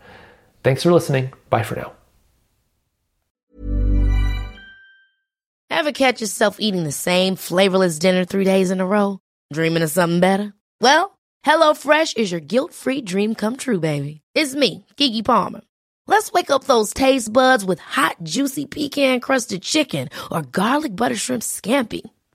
Thanks 0.64 0.84
for 0.84 0.92
listening. 0.92 1.32
Bye 1.50 1.64
for 1.64 1.76
now. 1.76 1.94
Ever 5.70 5.92
catch 5.92 6.22
yourself 6.22 6.58
eating 6.60 6.84
the 6.84 6.92
same 6.92 7.36
flavorless 7.36 8.00
dinner 8.00 8.26
three 8.26 8.44
days 8.44 8.72
in 8.72 8.82
a 8.82 8.86
row? 8.86 9.20
Dreaming 9.54 9.84
of 9.84 9.92
something 9.92 10.20
better? 10.20 10.54
Well, 10.82 11.18
HelloFresh 11.46 12.18
is 12.18 12.32
your 12.32 12.42
guilt 12.42 12.74
free 12.74 13.02
dream 13.02 13.36
come 13.36 13.58
true, 13.58 13.80
baby. 13.80 14.22
It's 14.34 14.56
me, 14.56 14.86
Keke 14.98 15.24
Palmer. 15.24 15.62
Let's 16.08 16.32
wake 16.32 16.50
up 16.50 16.64
those 16.64 16.94
taste 16.94 17.32
buds 17.32 17.64
with 17.64 17.80
hot, 17.80 18.18
juicy 18.24 18.66
pecan 18.66 19.20
crusted 19.20 19.62
chicken 19.62 20.10
or 20.32 20.42
garlic 20.42 20.96
butter 20.96 21.16
shrimp 21.16 21.44
scampi. 21.44 22.02